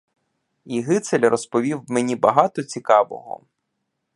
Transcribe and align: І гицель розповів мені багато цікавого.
І 0.65 0.81
гицель 0.81 1.19
розповів 1.29 1.81
мені 1.87 2.15
багато 2.15 2.63
цікавого. 2.63 3.43